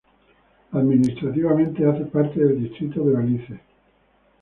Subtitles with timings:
[0.71, 3.59] Administrativamente hace parte del Distrito de Belice.